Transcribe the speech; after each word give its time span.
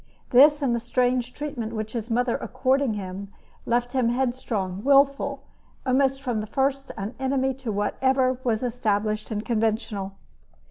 This 0.31 0.63
and 0.63 0.73
the 0.73 0.79
strange 0.79 1.31
treatment 1.31 1.73
which 1.75 1.93
his 1.93 2.09
mother 2.09 2.35
accorded 2.37 2.95
him 2.95 3.31
left 3.67 3.91
him 3.93 4.09
headstrong, 4.09 4.83
wilful, 4.83 5.43
almost 5.85 6.23
from 6.23 6.41
the 6.41 6.47
first 6.47 6.91
an 6.97 7.13
enemy 7.19 7.53
to 7.59 7.71
whatever 7.71 8.39
was 8.43 8.63
established 8.63 9.29
and 9.29 9.45
conventional. 9.45 10.13